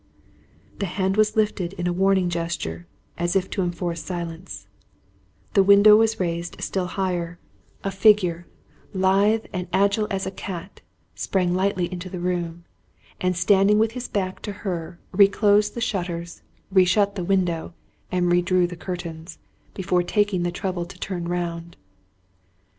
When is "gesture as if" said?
2.27-3.51